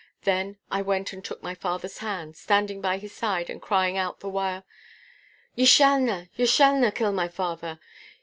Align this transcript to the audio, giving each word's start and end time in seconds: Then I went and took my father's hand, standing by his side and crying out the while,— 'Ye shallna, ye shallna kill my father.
Then 0.23 0.57
I 0.71 0.81
went 0.81 1.13
and 1.13 1.23
took 1.23 1.43
my 1.43 1.53
father's 1.53 1.99
hand, 1.99 2.35
standing 2.35 2.81
by 2.81 2.97
his 2.97 3.13
side 3.13 3.51
and 3.51 3.61
crying 3.61 3.97
out 3.99 4.19
the 4.19 4.29
while,— 4.29 4.65
'Ye 5.53 5.67
shallna, 5.67 6.27
ye 6.35 6.47
shallna 6.47 6.91
kill 6.91 7.11
my 7.11 7.27
father. 7.27 7.79